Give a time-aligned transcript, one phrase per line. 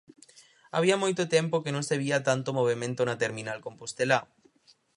[0.75, 4.19] Había moito tempo que non se vía tanto movemento na terminal compostelá.